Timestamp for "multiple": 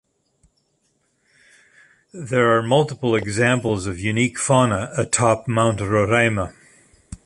2.63-3.13